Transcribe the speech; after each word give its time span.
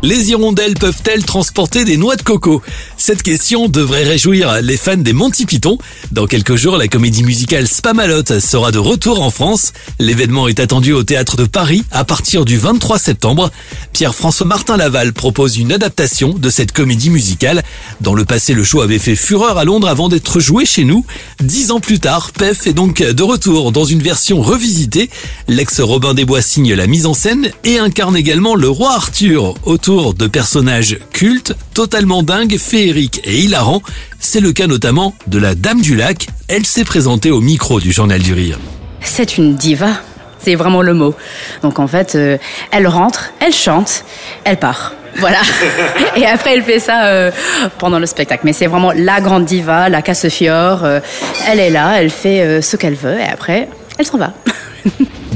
Les 0.00 0.30
hirondelles 0.30 0.74
peuvent-elles 0.74 1.24
transporter 1.24 1.84
des 1.84 1.96
noix 1.96 2.14
de 2.14 2.22
coco? 2.22 2.62
Cette 2.96 3.24
question 3.24 3.68
devrait 3.68 4.04
réjouir 4.04 4.62
les 4.62 4.76
fans 4.76 4.96
des 4.96 5.12
Monty 5.12 5.44
Python. 5.44 5.76
Dans 6.12 6.28
quelques 6.28 6.54
jours, 6.54 6.76
la 6.76 6.86
comédie 6.86 7.24
musicale 7.24 7.66
Spamalot 7.66 8.38
sera 8.38 8.70
de 8.70 8.78
retour 8.78 9.20
en 9.20 9.30
France. 9.30 9.72
L'événement 9.98 10.46
est 10.46 10.60
attendu 10.60 10.92
au 10.92 11.02
théâtre 11.02 11.36
de 11.36 11.46
Paris 11.46 11.82
à 11.90 12.04
partir 12.04 12.44
du 12.44 12.58
23 12.58 12.96
septembre. 13.00 13.50
Pierre-François 13.92 14.46
Martin 14.46 14.76
Laval 14.76 15.12
propose 15.12 15.56
une 15.56 15.72
adaptation 15.72 16.32
de 16.32 16.48
cette 16.48 16.70
comédie 16.70 17.10
musicale. 17.10 17.64
Dans 18.00 18.14
le 18.14 18.24
passé, 18.24 18.54
le 18.54 18.62
show 18.62 18.82
avait 18.82 19.00
fait 19.00 19.16
fureur 19.16 19.58
à 19.58 19.64
Londres 19.64 19.88
avant 19.88 20.08
d'être 20.08 20.38
joué 20.38 20.64
chez 20.64 20.84
nous. 20.84 21.04
Dix 21.42 21.72
ans 21.72 21.80
plus 21.80 21.98
tard, 21.98 22.30
Pef 22.30 22.68
est 22.68 22.72
donc 22.72 23.02
de 23.02 23.22
retour 23.24 23.72
dans 23.72 23.84
une 23.84 24.02
version 24.02 24.42
revisitée. 24.42 25.10
L'ex-Robin 25.48 26.14
des 26.14 26.24
Bois 26.24 26.42
signe 26.42 26.74
la 26.74 26.86
mise 26.86 27.06
en 27.06 27.14
scène 27.14 27.50
et 27.64 27.80
incarne 27.80 28.16
également 28.16 28.54
le 28.54 28.68
roi 28.68 28.92
Arthur 28.94 29.54
de 29.88 30.26
personnages 30.26 30.98
cultes, 31.14 31.54
totalement 31.72 32.22
dingues, 32.22 32.58
féeriques 32.58 33.22
et 33.24 33.38
hilarants. 33.38 33.80
C'est 34.20 34.40
le 34.40 34.52
cas 34.52 34.66
notamment 34.66 35.14
de 35.28 35.38
la 35.38 35.54
Dame 35.54 35.80
du 35.80 35.96
Lac. 35.96 36.26
Elle 36.48 36.66
s'est 36.66 36.84
présentée 36.84 37.30
au 37.30 37.40
micro 37.40 37.80
du 37.80 37.90
Journal 37.90 38.20
du 38.20 38.34
Rire. 38.34 38.58
C'est 39.00 39.38
une 39.38 39.56
diva. 39.56 39.92
C'est 40.40 40.56
vraiment 40.56 40.82
le 40.82 40.92
mot. 40.92 41.14
Donc 41.62 41.78
en 41.78 41.86
fait, 41.86 42.16
euh, 42.16 42.36
elle 42.70 42.86
rentre, 42.86 43.32
elle 43.40 43.54
chante, 43.54 44.04
elle 44.44 44.58
part. 44.58 44.92
Voilà. 45.16 45.40
Et 46.16 46.26
après, 46.26 46.54
elle 46.54 46.64
fait 46.64 46.80
ça 46.80 47.06
euh, 47.06 47.30
pendant 47.78 47.98
le 47.98 48.04
spectacle. 48.04 48.42
Mais 48.44 48.52
c'est 48.52 48.66
vraiment 48.66 48.92
la 48.92 49.22
grande 49.22 49.46
diva, 49.46 49.88
la 49.88 50.02
casse-fiore. 50.02 50.84
Euh, 50.84 51.00
elle 51.48 51.60
est 51.60 51.70
là, 51.70 51.94
elle 51.98 52.10
fait 52.10 52.60
ce 52.60 52.76
qu'elle 52.76 52.94
veut 52.94 53.18
et 53.18 53.24
après, 53.32 53.70
elle 53.98 54.04
s'en 54.04 54.18
va. 54.18 54.34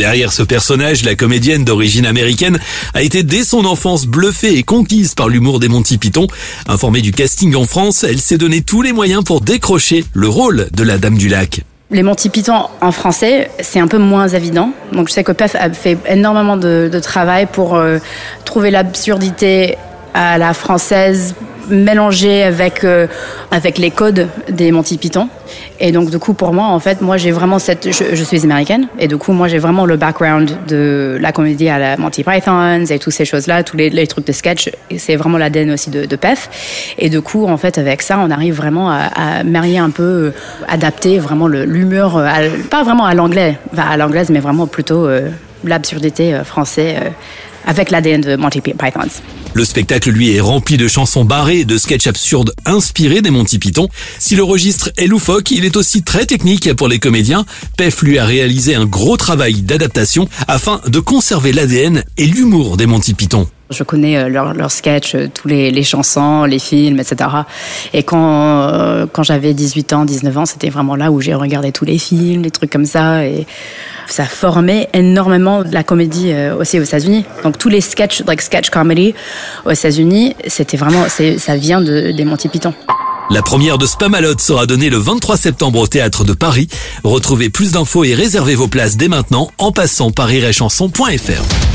Derrière 0.00 0.32
ce 0.32 0.42
personnage, 0.42 1.04
la 1.04 1.14
comédienne 1.14 1.62
d'origine 1.62 2.06
américaine 2.06 2.58
a 2.94 3.02
été 3.02 3.22
dès 3.22 3.44
son 3.44 3.66
enfance 3.66 4.06
bluffée 4.06 4.56
et 4.56 4.62
conquise 4.62 5.14
par 5.14 5.28
l'humour 5.28 5.60
des 5.60 5.68
Monty 5.68 5.98
Python. 5.98 6.26
Informée 6.66 7.02
du 7.02 7.12
casting 7.12 7.54
en 7.54 7.66
France, 7.66 8.02
elle 8.02 8.18
s'est 8.18 8.38
donné 8.38 8.62
tous 8.62 8.80
les 8.80 8.94
moyens 8.94 9.22
pour 9.22 9.42
décrocher 9.42 10.06
le 10.14 10.26
rôle 10.26 10.68
de 10.72 10.82
la 10.84 10.96
Dame 10.96 11.18
du 11.18 11.28
Lac. 11.28 11.60
Les 11.90 12.02
Monty 12.02 12.30
Python 12.30 12.68
en 12.80 12.92
français, 12.92 13.50
c'est 13.60 13.78
un 13.78 13.88
peu 13.88 13.98
moins 13.98 14.28
évident. 14.28 14.72
Donc 14.90 15.08
je 15.08 15.12
sais 15.12 15.22
que 15.22 15.32
Pef 15.32 15.54
a 15.54 15.70
fait 15.70 15.98
énormément 16.08 16.56
de, 16.56 16.90
travail 17.02 17.46
pour 17.52 17.74
euh, 17.74 17.98
trouver 18.46 18.70
l'absurdité 18.70 19.76
à 20.14 20.38
la 20.38 20.54
française 20.54 21.34
mélangé 21.70 22.42
avec, 22.42 22.84
euh, 22.84 23.06
avec 23.50 23.78
les 23.78 23.90
codes 23.90 24.28
des 24.48 24.72
Monty 24.72 24.98
Python. 24.98 25.28
Et 25.78 25.92
donc, 25.92 26.10
du 26.10 26.18
coup, 26.18 26.34
pour 26.34 26.52
moi, 26.52 26.66
en 26.66 26.78
fait, 26.78 27.00
moi, 27.00 27.16
j'ai 27.16 27.30
vraiment 27.30 27.58
cette. 27.58 27.88
Je, 27.90 28.24
suis 28.24 28.44
américaine, 28.44 28.86
et 28.98 29.08
du 29.08 29.16
coup, 29.16 29.32
moi, 29.32 29.48
j'ai 29.48 29.58
vraiment 29.58 29.86
le 29.86 29.96
background 29.96 30.50
de 30.68 31.18
la 31.20 31.32
comédie 31.32 31.68
à 31.68 31.78
la 31.78 31.96
Monty 31.96 32.22
Python 32.22 32.84
et 32.88 32.98
toutes 32.98 33.12
ces 33.12 33.24
choses-là, 33.24 33.62
tous 33.62 33.76
les, 33.76 34.06
trucs 34.06 34.26
de 34.26 34.32
sketch. 34.32 34.70
C'est 34.96 35.16
vraiment 35.16 35.38
l'ADN 35.38 35.70
aussi 35.72 35.90
de, 35.90 36.16
PEF. 36.16 36.94
Et 36.98 37.08
du 37.08 37.20
coup, 37.20 37.46
en 37.46 37.56
fait, 37.56 37.78
avec 37.78 38.02
ça, 38.02 38.18
on 38.18 38.30
arrive 38.30 38.54
vraiment 38.54 38.90
à, 38.90 39.42
marier 39.44 39.78
un 39.78 39.90
peu, 39.90 40.02
euh, 40.02 40.34
adapter 40.68 41.18
vraiment 41.18 41.48
l'humour, 41.48 42.18
euh, 42.18 42.48
pas 42.70 42.82
vraiment 42.82 43.06
à 43.06 43.14
l'anglais, 43.14 43.56
à 43.76 43.96
l'anglaise, 43.96 44.30
mais 44.30 44.40
vraiment 44.40 44.66
plutôt 44.66 45.08
l'absurdité 45.64 46.40
française 46.44 46.96
avec 47.66 47.90
l'ADN 47.90 48.20
de 48.20 48.36
Monty 48.36 48.60
Python. 48.60 49.08
Le 49.54 49.64
spectacle, 49.64 50.10
lui, 50.10 50.34
est 50.34 50.40
rempli 50.40 50.76
de 50.76 50.88
chansons 50.88 51.24
barrées 51.24 51.60
et 51.60 51.64
de 51.64 51.76
sketchs 51.76 52.06
absurdes 52.06 52.54
inspirés 52.64 53.20
des 53.20 53.30
Monty 53.30 53.58
Python. 53.58 53.88
Si 54.18 54.36
le 54.36 54.42
registre 54.42 54.90
est 54.96 55.06
loufoque, 55.06 55.50
il 55.50 55.64
est 55.64 55.76
aussi 55.76 56.02
très 56.02 56.26
technique 56.26 56.72
pour 56.74 56.88
les 56.88 56.98
comédiens. 56.98 57.44
Pef 57.76 58.02
lui 58.02 58.18
a 58.18 58.24
réalisé 58.24 58.74
un 58.74 58.86
gros 58.86 59.16
travail 59.16 59.62
d'adaptation 59.62 60.28
afin 60.48 60.80
de 60.86 61.00
conserver 61.00 61.52
l'ADN 61.52 62.04
et 62.16 62.26
l'humour 62.26 62.76
des 62.76 62.86
Monty 62.86 63.14
Python. 63.14 63.48
Je 63.70 63.84
connais 63.84 64.16
euh, 64.16 64.28
leurs 64.28 64.52
leur 64.52 64.72
sketchs, 64.72 65.14
euh, 65.14 65.28
tous 65.32 65.46
les, 65.46 65.82
chansons, 65.84 66.44
les 66.44 66.58
films, 66.58 66.98
etc. 66.98 67.30
Et 67.92 68.02
quand, 68.02 68.62
euh, 68.62 69.06
quand 69.10 69.22
j'avais 69.22 69.54
18 69.54 69.92
ans, 69.92 70.04
19 70.04 70.38
ans, 70.38 70.46
c'était 70.46 70.70
vraiment 70.70 70.96
là 70.96 71.12
où 71.12 71.20
j'ai 71.20 71.34
regardé 71.34 71.70
tous 71.70 71.84
les 71.84 71.98
films, 71.98 72.42
les 72.42 72.50
trucs 72.50 72.70
comme 72.70 72.84
ça. 72.84 73.24
Et 73.24 73.46
ça 74.08 74.24
formait 74.24 74.88
énormément 74.92 75.62
la 75.70 75.84
comédie 75.84 76.32
aussi 76.58 76.80
aux 76.80 76.82
États-Unis. 76.82 77.24
Donc 77.44 77.58
tous 77.58 77.68
les 77.68 77.80
sketchs, 77.80 78.24
like 78.26 78.42
sketch 78.42 78.70
comedy 78.70 79.14
aux 79.64 79.70
États-Unis, 79.70 80.34
c'était 80.48 80.76
vraiment, 80.76 81.04
ça 81.08 81.56
vient 81.56 81.80
de, 81.80 82.10
des 82.10 82.24
Monty 82.24 82.48
Python. 82.48 82.74
La 83.30 83.42
première 83.42 83.78
de 83.78 83.86
Spamalot 83.86 84.38
sera 84.38 84.66
donnée 84.66 84.90
le 84.90 84.96
23 84.96 85.36
septembre 85.36 85.78
au 85.78 85.86
Théâtre 85.86 86.24
de 86.24 86.32
Paris. 86.32 86.66
Retrouvez 87.04 87.50
plus 87.50 87.70
d'infos 87.70 88.02
et 88.02 88.14
réservez 88.14 88.56
vos 88.56 88.66
places 88.66 88.96
dès 88.96 89.06
maintenant 89.06 89.48
en 89.58 89.70
passant 89.70 90.10
par 90.10 90.32
iréchanson.fr. 90.32 91.69